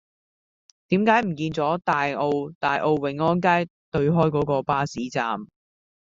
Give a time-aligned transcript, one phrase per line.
[0.87, 5.45] 點解唔見左大澳大澳永安街對開嗰個巴士站